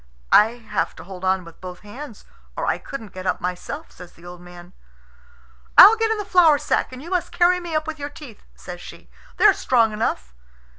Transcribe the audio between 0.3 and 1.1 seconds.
"I have to